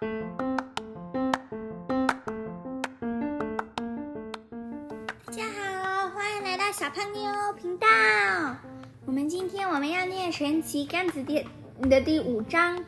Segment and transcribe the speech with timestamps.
[0.00, 0.06] 大
[5.30, 7.30] 家好，欢迎来到小胖妞
[7.60, 7.86] 频道。
[9.04, 11.44] 我们今天我们要念《神奇甘子店》
[11.88, 12.82] 的第五章，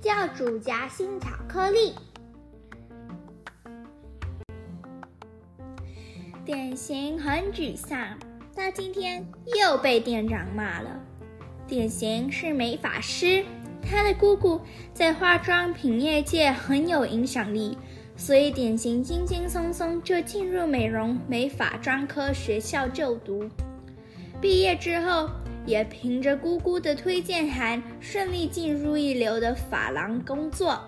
[0.00, 1.96] 教主夹心巧克力。
[6.44, 8.16] 典型很沮丧，
[8.54, 9.26] 他今天
[9.60, 11.00] 又被店长骂了。
[11.66, 13.44] 典型是美发师，
[13.82, 14.60] 他的姑姑
[14.92, 17.76] 在化妆品业界很有影响力。
[18.16, 23.48] 所以，典型轻轻松松就进入美容美发专科学校就读。
[24.40, 25.30] 毕业之后，
[25.64, 30.80] 也凭着姑姑的推荐函，顺利进入一流的发廊工作。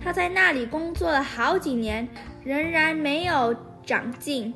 [0.00, 2.06] 他在那里工作了好几年，
[2.44, 3.52] 仍然没有
[3.84, 4.54] 长进。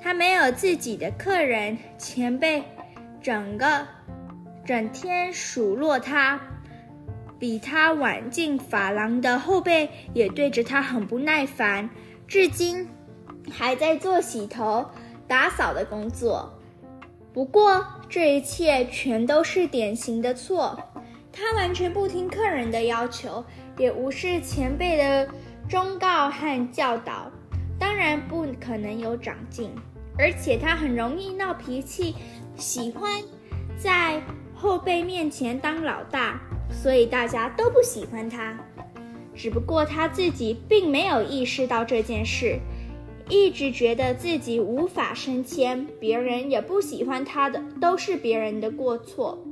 [0.00, 2.62] 他没有自己的客人，前辈
[3.20, 3.84] 整个
[4.64, 6.40] 整天数落他。
[7.42, 11.90] 比他晚进发廊的后辈也对着他很不耐烦，
[12.28, 12.88] 至今
[13.50, 14.86] 还在做洗头、
[15.26, 16.56] 打扫的工作。
[17.32, 20.78] 不过这一切全都是典型的错，
[21.32, 23.44] 他完全不听客人的要求，
[23.76, 25.28] 也无视前辈的
[25.68, 27.28] 忠告和教导，
[27.76, 29.68] 当然不可能有长进。
[30.16, 32.14] 而且他很容易闹脾气，
[32.54, 33.20] 喜欢
[33.76, 34.22] 在
[34.54, 36.40] 后辈面前当老大。
[36.72, 38.58] 所以大家都不喜欢他，
[39.34, 42.58] 只不过他自己并没有意识到这件事，
[43.28, 49.46] 一直觉得自己无法升迁，别人也不喜欢他的，都是别人的过错。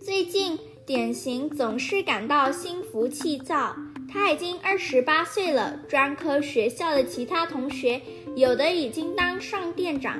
[0.00, 3.76] 最近，典型总是感到心浮气躁。
[4.08, 8.00] 他已经二十八岁了，专科学校的其他同学，
[8.34, 10.16] 有的已经当上店长，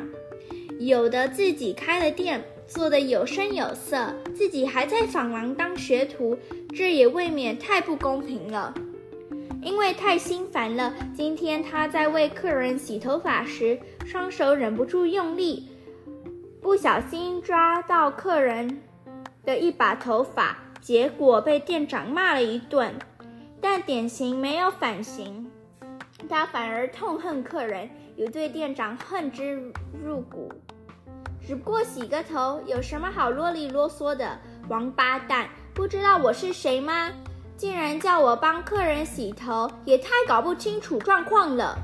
[0.80, 2.44] 有的自己开了店。
[2.66, 6.36] 做的有声有色，自己还在访廊当学徒，
[6.74, 8.74] 这也未免太不公平了。
[9.62, 15.68] 因为太心烦了，今天他在为客人洗头发时，双手忍不住用力，
[16.60, 18.80] 不小心抓到客人
[19.44, 22.92] 的一把头发，结果被店长骂了一顿。
[23.60, 25.50] 但典型没有反省，
[26.28, 29.72] 他反而痛恨客人，也对店长恨之
[30.04, 30.52] 入骨。
[31.46, 34.36] 只不过洗个头，有什么好啰里啰嗦的？
[34.68, 37.08] 王八蛋，不知道我是谁吗？
[37.56, 41.78] 竟然叫我帮客人洗头，也太搞不清楚状况了。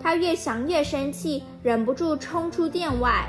[0.00, 3.28] 他越想越生气，忍不住冲出店外。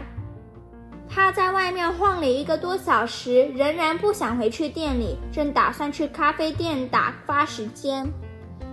[1.10, 8.10] 他在外面晃了一个多小时，仍然不想回去店里，正打算去咖啡店打发时间。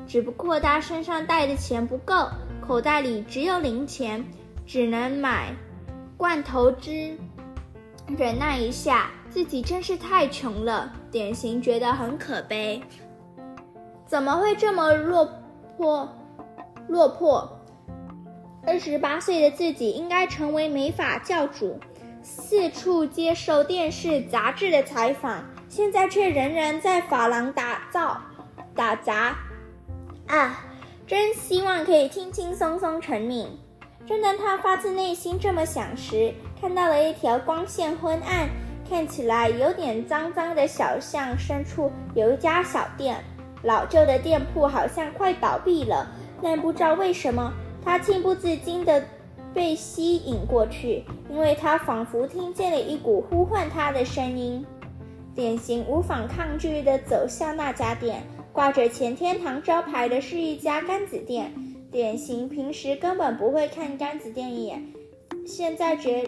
[0.07, 2.29] 只不过他身上带的钱不够，
[2.65, 4.25] 口袋里只有零钱，
[4.65, 5.53] 只能买。
[6.22, 7.19] 罐头汁，
[8.16, 10.93] 忍耐一下，自己真是太穷了。
[11.10, 12.81] 典型觉得很可悲，
[14.06, 15.28] 怎么会这么落
[15.77, 16.09] 魄？
[16.87, 17.60] 落魄。
[18.65, 21.77] 二十八岁的自己应该成为美发教主，
[22.22, 28.16] 四处接受电视、杂志的采访，现在却仍然在发廊打造、
[28.77, 29.37] 打杂。
[30.28, 30.65] 啊，
[31.04, 33.59] 真希望可以轻轻松松成名。
[34.07, 38.49] 正当他发自内心这么想时，看到了一条光线昏暗、
[38.89, 43.17] 看起来有点脏脏的小巷深处有一家小店。
[43.63, 46.11] 老旧的店铺好像快倒闭了，
[46.43, 47.53] 但不知道为什么，
[47.85, 49.05] 他情不自禁地
[49.55, 54.67] 被吸引过去，因为他仿佛听见了一股呼唤他的声音。
[55.33, 61.55] 典型无法抗拒地走向那家店，挂着前天堂招牌的是一家干子店。
[61.92, 64.94] 典型平时根本不会看柑子电影，
[65.47, 66.26] 现在觉，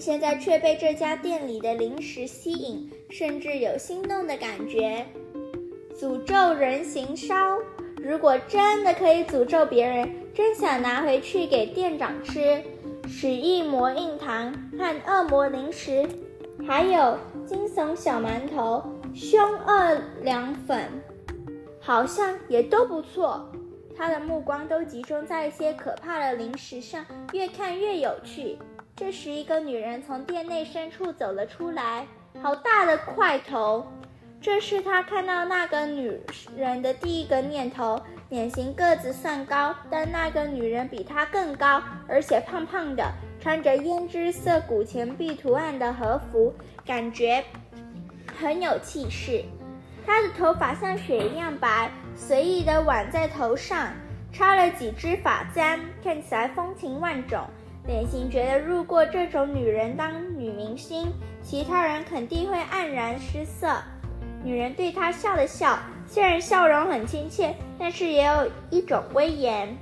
[0.00, 5.04] 现在却被这家店里的零食吸引，甚至有心动的感觉。
[5.94, 7.58] 诅咒人形烧，
[8.02, 12.62] 如果真的可以诅咒别人，真想拿回去给店长吃。
[13.06, 16.08] 使一魔印糖和恶魔零食，
[16.66, 18.82] 还有惊悚小馒头、
[19.14, 20.88] 凶恶凉粉，
[21.78, 23.46] 好像也都不错。
[23.96, 28.58] 他的目光都集中在一些可怕的零食上，越看越有趣。
[28.96, 32.06] 这时，一个女人从店内深处走了出来，
[32.42, 33.86] 好大的块头！
[34.40, 36.20] 这是他看到那个女
[36.56, 38.00] 人的第一个念头。
[38.30, 43.04] 脸型个子算高，但那个女人比他更高，而且胖胖的，
[43.38, 46.52] 穿着胭脂色古钱币图案的和服，
[46.84, 47.44] 感觉
[48.36, 49.44] 很有气势。
[50.04, 51.90] 她的头发像雪一样白。
[52.16, 53.88] 随意的挽在头上，
[54.32, 57.44] 插了几支发簪，看起来风情万种。
[57.86, 61.12] 典型觉得，如果这种女人当女明星，
[61.42, 63.76] 其他人肯定会黯然失色。
[64.42, 69.76] 女人对他笑了笑，虽然笑容很亲切，但是也有一种威严。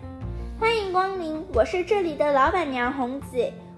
[0.59, 3.37] 欢迎光临，我是这里的老板娘红子。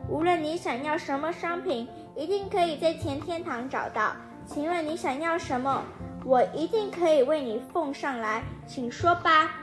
[0.09, 4.13] 无论你想要什么商品，一定可以在前天堂找到。
[4.47, 5.83] 请问你想要什么？
[6.25, 9.61] 我一定可以为你奉上来，请说吧。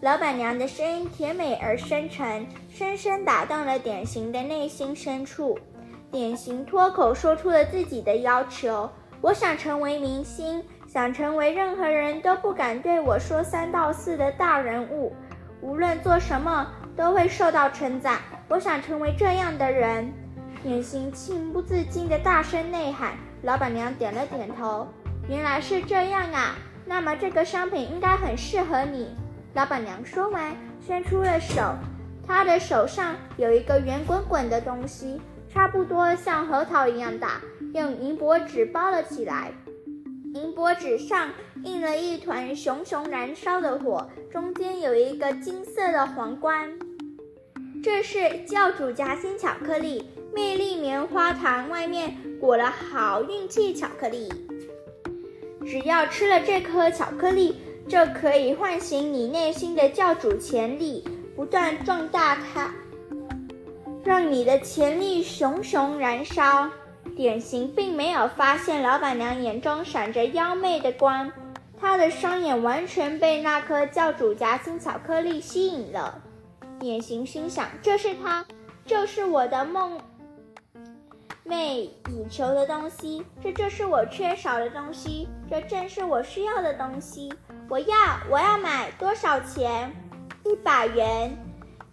[0.00, 5.58] 老板娘的声音甜美而深沉，深深打动了典型的内心深处。
[6.10, 8.90] 典型脱口说出了自己的要求：
[9.20, 15.14] 我想成为明星，想成为任何人都不敢对我说三道四的大人物。
[15.60, 18.20] 无论做什么都会受到称赞。
[18.48, 20.12] 我想成为这样的人。
[20.62, 23.12] 典型情不自禁地大声内喊。
[23.42, 24.86] 老板娘点了点头。
[25.28, 29.08] 原来是这样啊，那么这个商品应该很适合你。
[29.54, 30.56] 老板娘说完，
[30.86, 31.74] 伸出了手，
[32.24, 35.20] 她的手上有一个圆滚滚的东西，
[35.52, 37.40] 差不多像核桃一样大，
[37.74, 39.50] 用银箔纸包了起来。
[40.34, 41.30] 银箔纸上
[41.64, 46.70] 印了一团熊熊燃烧的火，中间有一个金色的皇冠。
[47.82, 54.28] 这是教主夹心巧克力，魅力棉花糖，外面裹了好运气巧克力。
[55.66, 57.56] 只要吃了这颗巧克力，
[57.88, 61.04] 就可以唤醒你内心的教主潜力，
[61.34, 62.70] 不断壮大它，
[64.04, 66.68] 让你的潜力熊熊燃烧。
[67.16, 71.30] 典型并没有发现老板娘眼中闪着妖媚的光，
[71.80, 76.22] 她的双眼完全被那颗教主夹心巧克力吸引了。
[76.78, 78.44] 典型心想：这是他，
[78.84, 79.98] 就是我的梦。
[81.48, 87.32] 寐以求的东西，这就是我缺少的东西，这正是我需要的东西。
[87.68, 87.96] 我要，
[88.28, 89.90] 我要买多少钱？
[90.44, 91.36] 一百元。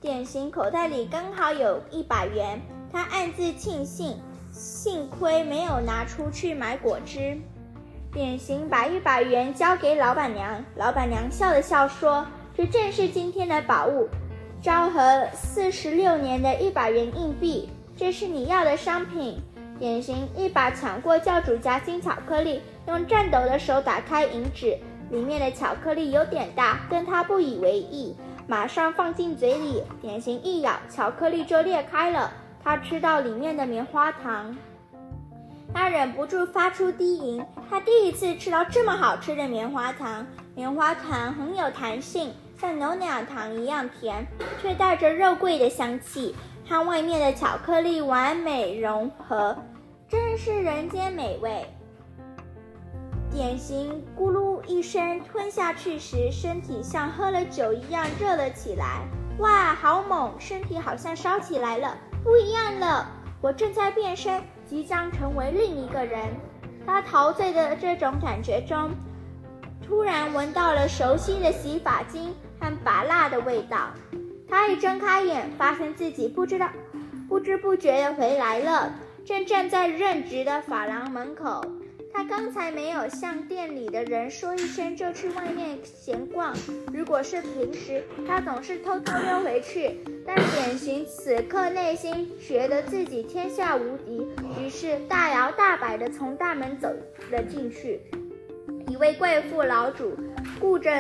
[0.02, 2.60] 典型口袋里刚好有一百元，
[2.92, 4.20] 他暗自庆幸，
[4.52, 7.38] 幸亏没有拿出去买果汁。
[8.12, 14.10] 典型把一百元交给老板娘，老板娘笑了笑说：“这正是今天的宝物，
[14.62, 19.40] 昭和四十六年的一百元硬币。”这是你要的商品。
[19.80, 24.78] 典型一把抢过教主夹心巧克力，用颤抖的手打开银纸，
[25.10, 28.16] 里面的巧克力有点大，但他不以为意，
[28.48, 29.84] 马上放进嘴里。
[30.02, 32.32] 典型一咬，巧克力就裂开了，
[32.64, 34.56] 他吃到里面的棉花糖，
[35.74, 37.44] 他忍不住发出低吟。
[37.70, 40.26] 他第一次吃到这么好吃的棉花糖，
[40.56, 42.32] 棉花糖很有弹性，
[42.62, 44.26] 像牛奶糖一样甜，
[44.62, 46.34] 却带着肉桂的香气。
[46.68, 49.56] 和外面的巧克力完美融合，
[50.08, 51.66] 真是人间美味。
[53.30, 59.02] 典型咕噜一声吞下去时，身体像喝了酒一样热了起来。
[59.40, 60.32] 哇，好猛！
[60.40, 63.10] 身体好像烧起来了，不一样了。
[63.42, 66.28] 我正在变身，即将成为另一个人。
[66.86, 68.92] 他陶醉的这种感觉中，
[69.86, 73.90] 突然闻到了熟悉的洗发精和拔蜡的味道。
[74.54, 76.70] 他一睁开眼，发现自己不知道、
[77.28, 78.94] 不知不觉的回来了，
[79.26, 81.66] 正站在任职的发廊门口。
[82.14, 86.54] 他刚才没有向店里的人说一声就去外面闲逛。
[86.94, 89.98] 如果是平时，他总是偷偷溜回去。
[90.24, 94.28] 但典型此刻内心觉得自己天下无敌，
[94.62, 96.88] 于是大摇大摆地从大门走
[97.32, 98.00] 了进去。
[98.88, 100.16] 一位贵妇老主
[100.60, 100.92] 顾着。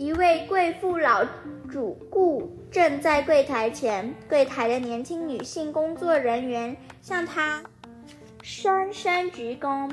[0.00, 1.22] 一位贵妇老
[1.70, 7.62] 主顾正在柜台前，柜台的年轻女性工作人员向她
[8.40, 9.90] 深深鞠躬。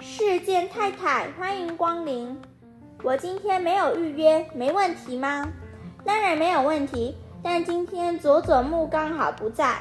[0.00, 2.36] 是见太太，欢迎光临。
[3.04, 5.48] 我今天没有预约，没问题吗？
[6.04, 9.76] 当然没有问题，但今天佐佐木刚好不在。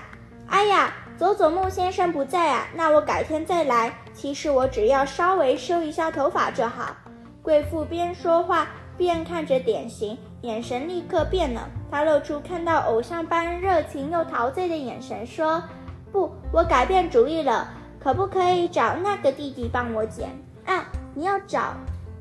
[0.49, 3.91] 哎呀，佐佐木先生不在啊，那我改天再来。
[4.13, 6.95] 其实我只要稍微修一下头发就好。
[7.41, 8.67] 贵妇边说话。
[8.97, 11.67] 便看着典型，眼神立刻变了。
[11.91, 15.63] 他露出看到偶像般热情又陶醉的眼神，说
[16.11, 17.69] ：“不，我改变主意了，
[17.99, 20.29] 可不可以找那个弟弟帮我剪？
[20.65, 21.73] 啊，你要找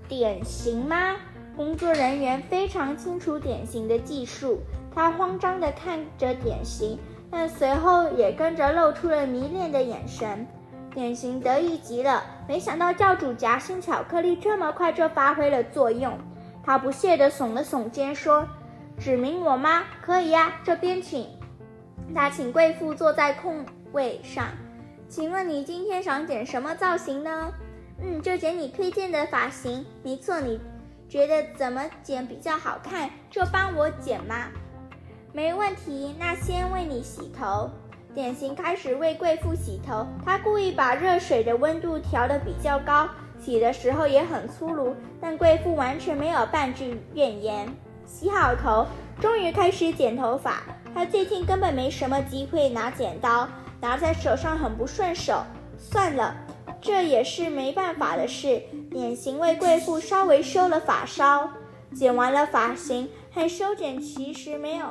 [0.08, 1.16] 典型吗？”
[1.56, 4.60] 工作人员非常清楚典型的技术，
[4.94, 6.98] 他慌张地看着典型，
[7.30, 10.46] 但随后也跟着露出了迷恋的眼神。
[10.94, 16.12] 典型得意极了，没想到教主夹心巧克力这么快就发挥了作用。
[16.64, 18.46] 他不屑地耸了耸肩，说
[18.98, 19.84] ：“指明我吗？
[20.00, 21.26] 可以呀，这边请。”
[22.14, 24.46] 他请贵妇坐在空位上。
[25.08, 27.52] 请问你今天想剪什么造型呢？
[28.00, 29.84] 嗯，就剪你推荐的发型。
[30.02, 30.60] 没错，你
[31.08, 34.48] 觉得怎么剪比较好看，就帮我剪吗？
[35.32, 36.14] 没问题。
[36.18, 37.70] 那先为你洗头。
[38.14, 40.06] 典型开始为贵妇洗头。
[40.24, 43.08] 他故意把热水的温度调得比较高。
[43.44, 47.68] 洗的时候也很粗鲁，但贵妇完全没有半句怨言。
[48.06, 48.86] 洗好头，
[49.20, 50.62] 终于开始剪头发。
[50.94, 53.48] 她最近根本没什么机会拿剪刀，
[53.80, 55.42] 拿在手上很不顺手。
[55.76, 56.36] 算了，
[56.80, 58.62] 这也是没办法的事。
[58.92, 61.50] 典型为贵妇稍微修了发梢，
[61.92, 64.86] 剪完了发型，和修剪其实没有，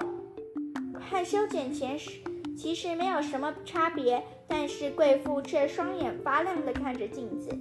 [0.99, 2.11] 和修剪前时
[2.57, 4.21] 其实没有什么差别。
[4.47, 7.57] 但是贵妇却双眼发亮地看着镜子。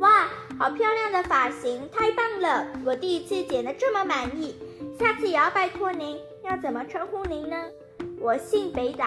[0.00, 0.26] 哇，
[0.58, 2.66] 好漂亮的发型，太棒了！
[2.86, 4.56] 我第一次剪得这么满意，
[4.98, 6.18] 下次也要拜托您。
[6.42, 7.56] 要怎么称呼您呢？
[8.18, 9.06] 我姓北岛。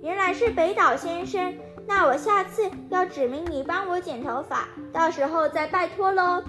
[0.00, 6.40] 原来是北岛先生，那我下次要指明你帮我剪头发，到时候再拜托喽。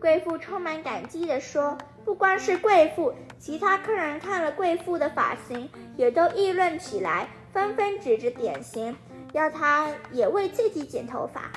[0.00, 1.78] 贵妇充满感激地说。
[2.04, 8.96] 不光是贵妇，其他客人看了贵妇的发型，也都议论起来，纷纷指着典型，
[9.32, 11.52] 要他也为自己剪头发。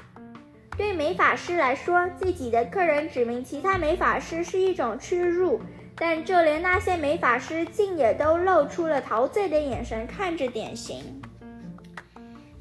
[0.75, 5.61] 对美发师来说，自己的客人指明其他美发师是一种屈辱，
[5.95, 11.21] 但就连那些美发师竟也都露出了陶醉的眼神看着典型。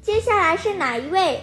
[0.01, 1.39] 接下来是哪一位？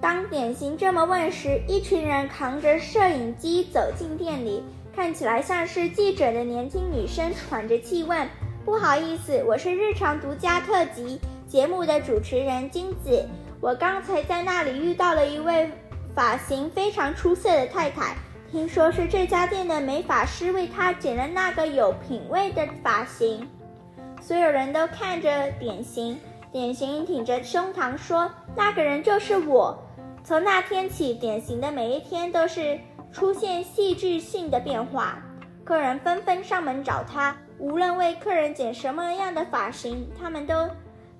[0.00, 4.64] 当典型这么问时，一群人扛着摄影机走进店里，
[4.96, 8.26] 看起来像是记者的年轻女生喘着气问
[8.64, 13.28] ：“不好意思，我是日常独家特辑节目的主持人金子，
[13.60, 15.70] 我刚才在那里遇到了一位。”
[16.14, 18.14] 发型非常出色的太太，
[18.50, 23.48] 听说是这家店的美发师为她剪了那个有品味的发型。
[24.20, 26.18] 所有人都看着典型，
[26.52, 29.76] 典型挺着胸膛说：“那个人就是我。”
[30.22, 32.78] 从那天起，典型的每一天都是
[33.10, 35.18] 出现戏剧性的变化。
[35.64, 40.68] 客人纷纷上门找他，无论为客人剪什么样的发型，他们都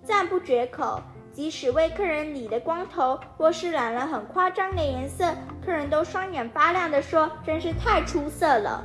[0.04, 1.02] 赞不绝口。
[1.33, 5.35] 即使为客人理的光头，或是染了很夸张的颜色，
[5.65, 8.85] 客人都双眼发亮地说：“真是太出色了。”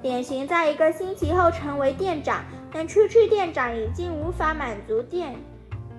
[0.00, 5.34] 典型在一个星期后成为店长，但区区店长已经无法满足店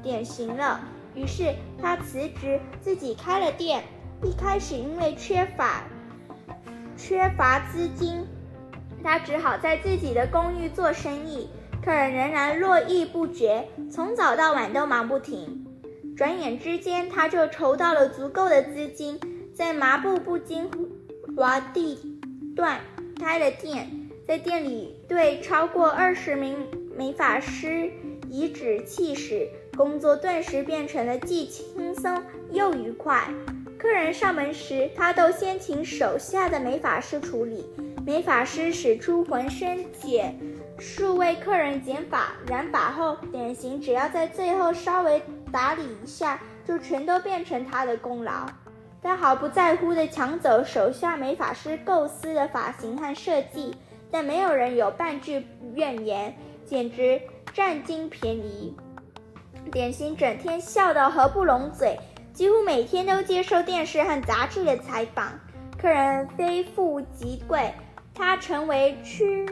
[0.01, 0.79] 典型了。
[1.15, 3.83] 于是他辞职，自己开了店。
[4.23, 5.83] 一开始因为缺乏
[6.95, 8.25] 缺乏资金，
[9.03, 11.49] 他只好在自己的公寓做生意。
[11.83, 15.62] 客人仍然络绎不绝，从早到晚都忙不停。
[16.15, 19.19] 转眼之间，他就筹到了足够的资金，
[19.53, 20.69] 在麻布不精
[21.35, 22.19] 华地
[22.55, 22.79] 段
[23.19, 23.89] 开了店。
[24.25, 26.55] 在店里，对超过二十名
[26.95, 27.91] 美发师
[28.29, 33.27] 颐指气使，工作顿时变成了既轻松又愉快。
[33.77, 37.65] 客人上门时，他都先请手下的美发师处理。
[38.05, 40.33] 美发师使出浑身解
[40.79, 45.21] 数为客人剪发、染发后，典型只要在最后稍微。
[45.53, 48.47] 打理一下，就全都变成他的功劳。
[49.03, 53.75] 他毫不在乎地抢走手下美发师构思的发型和设计，
[54.09, 55.45] 但没有人有半句
[55.75, 57.21] 怨言，简直
[57.53, 58.75] 占尽便宜。
[59.71, 61.99] 点心整天笑得合不拢嘴，
[62.33, 65.39] 几乎每天都接受电视和杂志的采访。
[65.79, 67.71] 客人非富即贵，
[68.15, 69.45] 他成为屈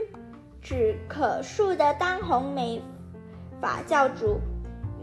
[0.61, 2.81] 指可数的当红美
[3.61, 4.39] 发教主。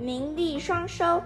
[0.00, 1.20] 名利双收，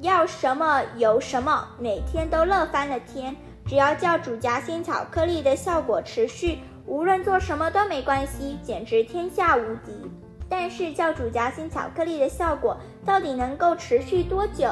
[0.00, 3.34] 要什么有什么，每天都乐翻了天。
[3.64, 10.10] 只要教主夹心巧克力的效果持续，无论做什么都没关系，简直天下无敌。
[10.48, 14.70] 但是教主夹心巧克力的效果到底能够持续多久？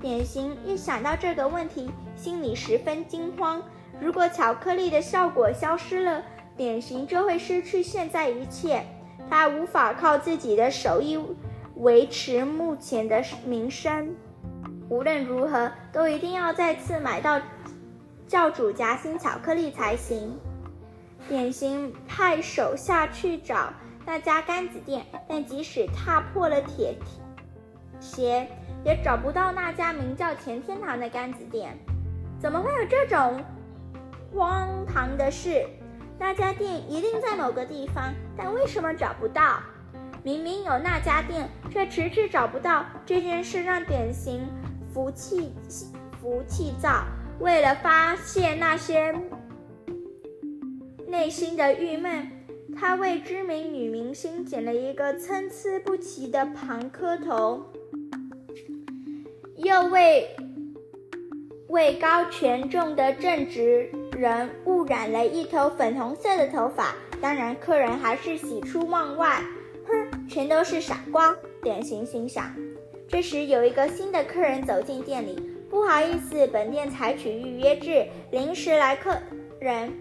[0.00, 3.60] 典型一想到这个问题，心里十分惊慌。
[4.00, 6.22] 如果巧克力的效果消失了，
[6.56, 8.84] 典型就会失去现在一切，
[9.28, 11.18] 他无法靠自己的手艺。
[11.78, 14.14] 维持目前的名声，
[14.88, 17.40] 无论如何都一定要再次买到
[18.26, 20.36] 教主夹心巧克力才行。
[21.28, 23.72] 典型派手下去找
[24.04, 26.96] 那家柑子店，但即使踏破了铁
[28.00, 28.48] 鞋，
[28.84, 31.78] 也找不到那家名叫钱天堂的柑子店。
[32.40, 33.40] 怎么会有这种
[34.34, 35.64] 荒唐的事？
[36.18, 39.60] 那家店一定在某个地方，但为什么找不到？
[40.28, 42.84] 明明有那家店，却迟迟找不到。
[43.06, 44.46] 这件事让典型
[44.92, 45.54] 福气
[46.20, 47.02] 服气躁。
[47.40, 49.18] 为了发泄那些
[51.06, 52.30] 内心的郁闷，
[52.76, 57.64] 他为知名女明星剪了一个参差不齐的庞磕头，
[59.56, 60.28] 又为
[61.68, 66.94] 位高权重的正直人误染了一头粉红色的头发。
[67.18, 69.42] 当然，客人还是喜出望外。
[70.38, 71.34] 全都是傻瓜！
[71.64, 72.54] 典型心想。
[73.08, 75.34] 这时，有一个新的客人走进店里，
[75.68, 79.18] 不好意思，本店采取预约制，临时来客
[79.58, 79.92] 人。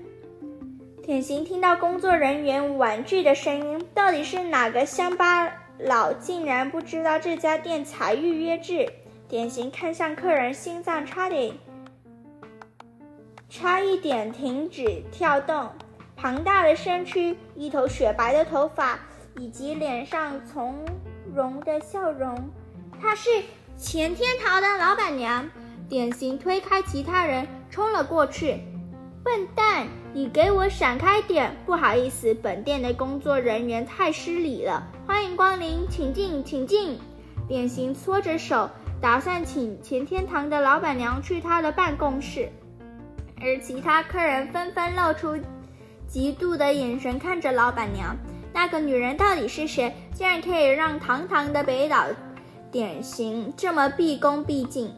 [1.02, 8.88] 典型听到工作人员婉拒的声音，到底是哪个乡巴佬竟然不知道这家店采预约制？
[9.28, 11.52] 典型看向客人，心脏差点
[13.50, 15.68] 差一点停止跳动。
[16.16, 19.00] 庞大的身躯，一头雪白的头发，
[19.40, 20.76] 以及脸上从
[21.34, 22.50] 容的笑容，
[23.00, 23.30] 她是
[23.78, 25.48] 钱天堂的老板娘。
[25.88, 28.60] 典型推开其他人，冲了过去。
[29.24, 31.56] 笨蛋，你给我闪开点！
[31.66, 34.86] 不好意思，本店的工作人员太失礼了。
[35.06, 37.00] 欢迎光临，请进，请进。
[37.48, 42.50] 典型搓着手，打算请钱天堂的老板娘去他的办公室，
[43.40, 45.38] 而其他客人纷纷露出。
[46.10, 48.16] 嫉妒的眼神看着老板娘，
[48.58, 49.94] 那个女人到底是谁？
[50.16, 52.08] 竟然可以让堂堂的北岛
[52.72, 54.92] 典型这么毕恭毕敬？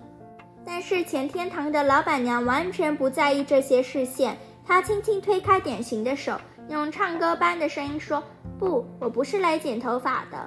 [0.66, 6.40] 但是前天堂的老板娘完全不在意这些视线，她轻轻推开典型的手，
[6.70, 8.24] 用唱歌般的声音说
[8.58, 10.38] ：“不，我不是来剪头发的。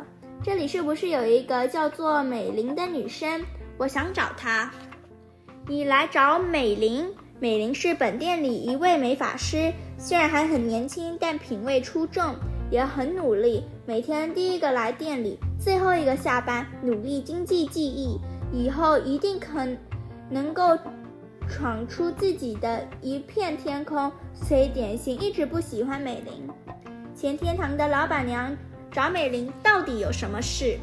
[0.43, 3.45] 这里是不是有一个叫做美玲的女生？
[3.77, 4.71] 我想找她。
[5.67, 7.07] 你来找美玲？
[7.39, 12.35] 美玲是本店里一位美发师。”虽然还很年轻，但品味出众，
[12.73, 13.63] 也很努力。
[13.85, 18.19] 每天第一个来店里，最后一个下班，努力经济技艺，
[18.51, 19.69] 以后一定可
[20.31, 20.77] 能够
[21.47, 24.11] 闯出自己的一片天空。
[24.35, 26.49] 所以点心一直不喜欢美玲。
[27.15, 28.57] 前天堂的老板娘
[28.91, 30.79] 找美玲到底有什么事？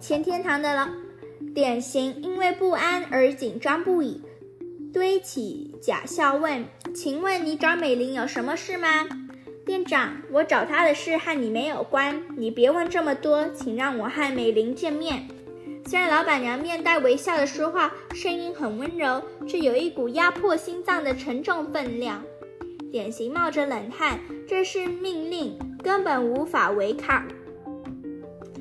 [0.00, 0.88] 前天堂的老
[1.54, 4.22] 点心因为不安而紧张不已。
[4.94, 6.64] 堆起假笑问
[6.96, 8.88] ：“请问你找美玲有什么事吗？”
[9.66, 15.26] 店长，我找她的事和你没有关，你别问这么多，请让我和美玲见面。
[15.86, 22.22] 虽然老板娘面带微笑的说话，声音很温柔，却有一股压迫心脏的沉重分量。
[22.92, 27.26] 典型冒着冷汗，这是命令，根本无法违抗。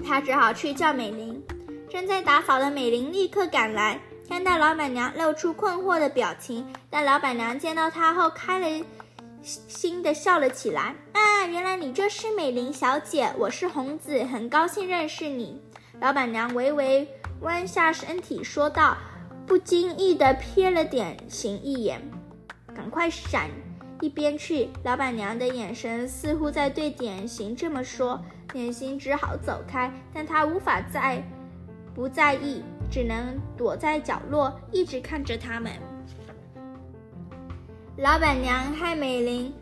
[0.04, 1.40] 他只好去叫美玲。
[1.88, 4.02] 正在打扫的美玲立刻赶来。
[4.28, 8.84] 看到老板娘露出困惑的表情，但老板娘见到她后开了
[9.46, 10.96] 心的笑了起来。
[11.14, 15.62] 啊，原来你就是美玲小姐，我是红子，很高兴认识你。
[16.02, 17.08] 老板娘微微
[17.42, 18.98] 弯下身体说道，
[19.46, 22.02] 不经意的瞥了典型一眼，
[22.76, 23.50] 赶快闪
[24.02, 24.70] 一边去。
[24.84, 28.20] 老板娘的眼神似乎在对典型这么说，
[28.52, 31.24] 典型只好走开，但他无法再
[31.94, 32.64] 不在意。
[32.92, 35.72] 只能躲在角落，一直看着他们。
[37.98, 39.54] 老板娘和美玲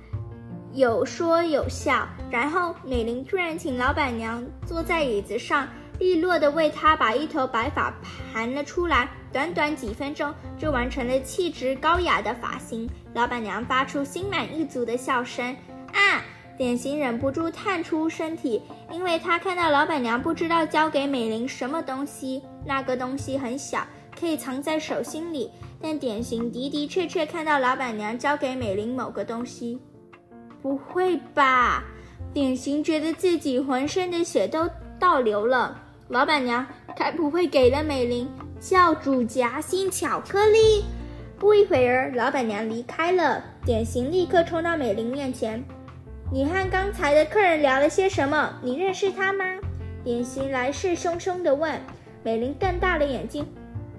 [0.74, 5.67] 有说有笑，然后美玲突然请老板娘坐在椅子上，
[6.00, 7.93] 利落的为她把一头白发
[8.34, 9.08] 盘了出来。
[9.32, 12.89] 短短几分钟就完成了气质高雅的发型。
[13.13, 15.56] 老板娘发出心满意足的笑声。
[15.91, 16.26] 啊！
[16.58, 22.41] 典型忍不住探出身体，因为他看到老板娘不知道交给美玲什么东西。
[22.65, 23.86] 那个东西很小，
[24.19, 25.52] 可以藏在手心里。
[25.86, 29.78] 但典型的的确确看到老板娘交给美玲某个东西。
[30.62, 31.84] 不会吧？
[32.34, 35.78] 典型觉得自己浑身的血都倒流了。
[36.08, 36.65] 老板娘
[36.96, 38.26] 该不会给了美玲
[38.62, 40.86] 教主夹心巧克力？
[41.38, 43.43] 不一会儿，老板娘离开了。
[43.65, 45.62] 典型立刻冲到美玲面前。
[46.32, 48.58] 你和刚才的客人聊了些什么？
[48.63, 49.43] 你认识他吗？
[50.02, 51.78] 典型来势汹汹地问。
[52.24, 53.46] 美玲瞪大了眼睛，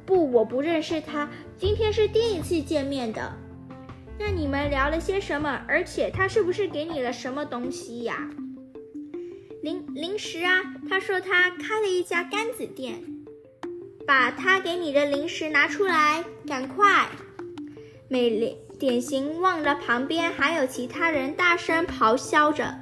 [0.06, 3.32] 不，我不认识他，今天是第一次见面的。
[4.18, 5.62] 那你们聊了些什么？
[5.66, 8.28] 而且他是不是给你了什么东西呀？
[9.62, 13.02] 零零食啊，他说他开了一家干子店。
[14.06, 17.08] 把他给你的零食拿出来，赶快！
[18.08, 18.56] 美玲。
[18.78, 22.74] 典型望了旁边还有其他人，大声咆哮着。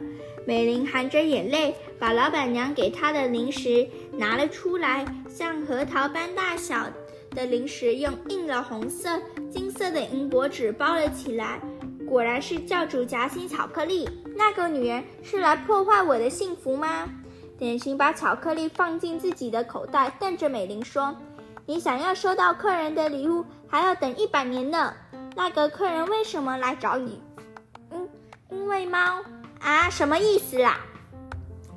[0.46, 6.90] 美玲含着眼泪，把老板娘给她的零食拿了出来，像核桃般大小
[7.34, 11.60] 的零食，用印了红色、金色的银箔纸包了起来。
[12.06, 14.08] 果然是教主夹心巧克力。
[14.36, 17.08] 那个女人是来破坏我的幸福吗？
[17.58, 21.14] 典型把巧克力放进自己的口袋，瞪着美玲说
[21.64, 24.92] ：“你想要收到客人的礼物，还要等一百年呢。”
[25.34, 27.22] 那个客人为什么来找你？
[27.90, 28.08] 嗯，
[28.50, 29.22] 因为猫
[29.60, 30.80] 啊，什么意思啊？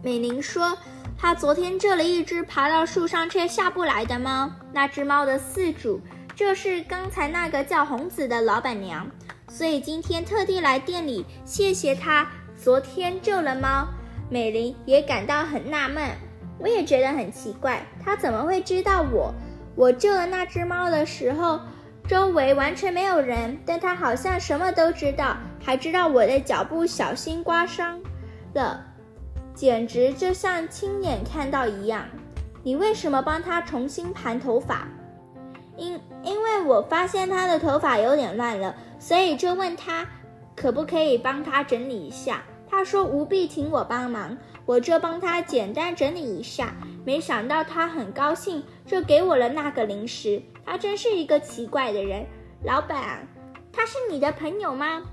[0.04, 0.78] 美玲说，
[1.26, 4.48] 他昨天救了一只爬到树上却下不来的猫。
[4.72, 6.00] 那只猫的饲主
[6.36, 9.10] 就是刚才那个叫红子的老板娘，
[9.48, 13.88] 所以今天特地来店里谢谢她昨天救了猫。
[14.30, 16.12] 美玲也感到很纳闷，
[16.60, 19.34] 我也觉得很奇怪，她怎么会知道我？
[19.76, 21.60] 我救了那只猫的时候，
[22.08, 28.00] 周围完全没有人，但他好像什么都知道，还知道我的脚不小心刮伤
[28.54, 28.86] 了，
[29.56, 32.06] 简直就像亲眼看到一样。
[32.62, 34.88] 你为什么帮他重新盘头发？
[35.78, 40.08] 因因为我发现他的头发有点乱了，所以就问他
[40.56, 42.44] 可不可以帮他整理一下。
[42.68, 46.74] 他说务必请我帮忙，我就帮他简单整理一下。
[47.06, 50.42] 没想到他很高兴，就给我了那个零食。
[50.66, 52.26] 他真是一个奇怪的人。
[52.64, 53.28] 老板，
[53.72, 55.04] 他是你的朋友吗？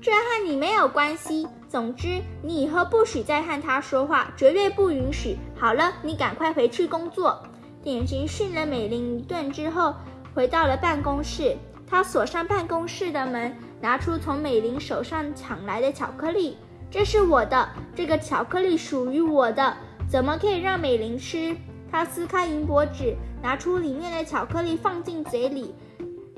[0.00, 1.48] 这和你没有关系。
[1.70, 5.36] 总之，你以后不许再和他说话，绝对不允许。
[5.56, 7.40] 好了，你赶快回去工作。
[7.80, 9.94] 典型训了美玲一顿之后，
[10.34, 11.56] 回到了办公室。
[11.86, 16.56] 他锁上办公室的门，拿出从美玲手上抢来的巧克力。
[16.90, 19.76] 这是我的，这个巧克力属于我的。
[20.08, 21.56] 怎么可以让美玲吃？
[21.88, 25.72] 他撕开银箔纸，拿出里面的巧克力放进嘴里，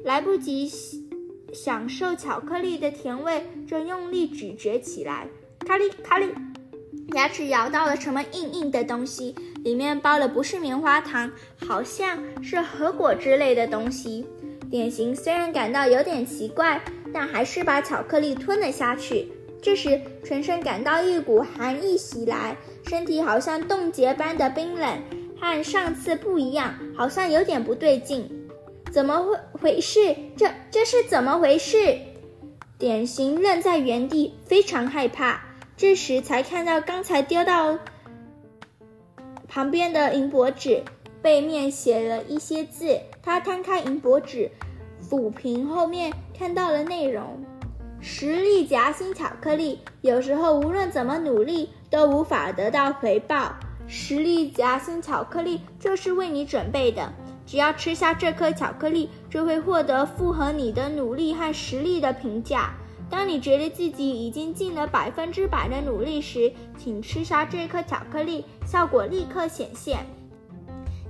[0.05, 0.71] 来不及
[1.53, 5.27] 享受巧克力的甜味，正用力咀嚼起来。
[5.67, 6.27] 咔哩咔哩，
[7.15, 11.31] 牙齿咬到了什么硬硬的东西，里面包的不是棉花糖，
[11.67, 14.27] 好像是核果之类的东西。
[14.71, 19.29] 典型虽然感到有点奇怪，但还是把巧克力吞了下去。
[19.61, 22.57] 这时，全身感到一股寒意袭来，
[22.88, 25.01] 身体好像冻结般的冰冷，
[25.38, 28.29] 和上次不一样，好像有点不对劲。
[28.93, 30.15] 怎么回回事？
[30.37, 31.97] 这这是怎么回事？
[32.77, 35.41] 典型愣在原地，非常害怕。
[35.79, 37.79] 这时才看到刚才丢到
[39.49, 40.83] 旁边的银箔纸，
[41.23, 43.01] 背面写了一些字。
[43.23, 44.51] 他摊开银箔纸，
[45.09, 47.43] 抚平后面，看到了内容。
[48.03, 53.55] 实力夹心巧克力，有时候无论怎么努力都无法得到回报。
[53.89, 57.11] 实力夹心巧克力就是为你准备的，
[57.53, 62.73] 只要吃下这颗巧克力，就会获得符合你的努力和实力的评价。
[63.11, 69.99] 当你觉得自己已经尽了百分之百的努力时，请吃下这颗巧克力，效果立刻显现。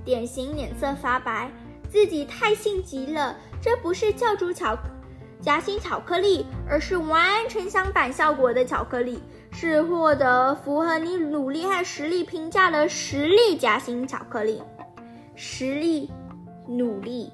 [0.03, 1.49] 典型脸色发白，
[1.89, 4.77] 自己太性急了，这不是教主巧。
[5.39, 9.17] 夹心巧克力，而是完全相反效果的巧克力，
[9.49, 14.61] 是获得符合你努力和实力评价的实力夹心巧克力。
[15.35, 16.11] 实力、
[16.67, 17.31] 努力、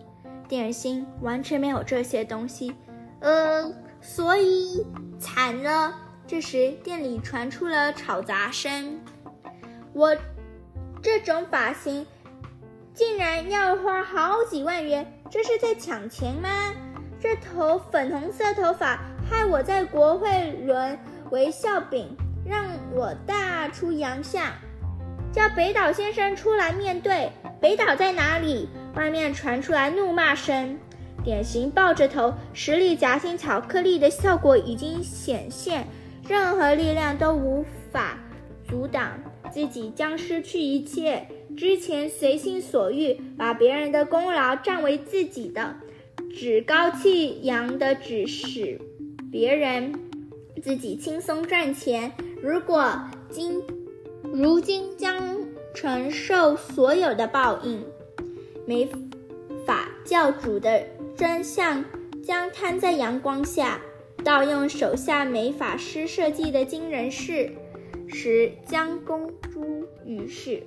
[0.47, 2.73] 点心完全没有这些东西，
[3.19, 4.85] 呃，所以
[5.19, 5.93] 惨了。
[6.25, 8.99] 这时店里传出了吵杂声，
[9.93, 10.15] 我
[11.01, 12.05] 这种发型
[12.93, 16.73] 竟然要花好几万元，这是在抢钱吗？
[17.19, 20.97] 这头粉红色头发害我在国会沦
[21.31, 22.15] 为笑柄，
[22.45, 24.45] 让我大出洋相。
[25.31, 27.31] 叫北岛先生出来面对。
[27.59, 28.69] 北岛在哪里？
[28.95, 30.77] 外面传出来怒骂声。
[31.23, 35.85] 典型抱着头，实力夹心巧克力的效果已经显现，
[36.27, 38.17] 任何力量都无法
[38.67, 39.11] 阻挡，
[39.51, 41.27] 自己将失去一切。
[41.57, 45.75] 之前随心所欲，把别人的功劳占为自己的。
[46.33, 48.79] 趾高气扬的指使
[49.29, 49.93] 别人，
[50.63, 52.13] 自己轻松赚钱。
[52.41, 52.97] 如果
[53.29, 53.61] 今
[54.23, 55.37] 如今将
[55.73, 57.83] 承受所有的报应，
[58.69, 58.87] 没
[59.65, 60.85] 法教主的
[61.17, 61.83] 真相
[62.23, 63.79] 将摊在阳光下。
[64.23, 67.51] 盗用手下美法师设计的惊人事
[68.07, 70.61] 实将公诸于世。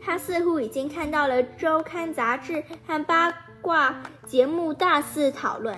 [0.00, 3.32] 他似乎已经看到了周刊杂志和八。
[3.62, 5.76] 卦节目大肆讨论，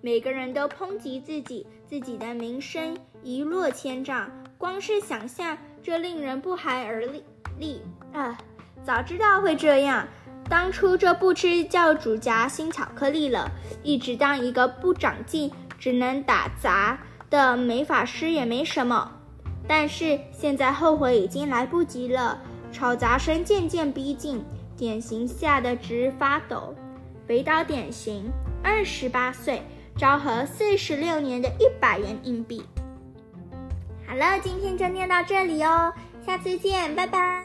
[0.00, 4.30] 每个人都抨击自己，自己的名声一落千丈。
[4.56, 7.00] 光是想象，就令人不寒而
[7.58, 7.82] 栗
[8.12, 8.38] 啊！
[8.84, 10.06] 早知道会这样，
[10.48, 13.50] 当初就不吃教主夹心巧克力了，
[13.82, 19.12] 一直当一个不长进、只能打杂的美法师也没什么。
[19.68, 22.38] 但是现在后悔已经来不及了。
[22.72, 24.44] 吵杂声渐渐逼近，
[24.76, 26.74] 典型吓得直发抖。
[27.26, 28.30] 北岛典型，
[28.62, 29.62] 二十八岁，
[29.96, 32.62] 昭和四十六年的一百元硬币。
[34.06, 35.92] 好了，今天就念到这里哦，
[36.24, 37.44] 下次见，拜拜。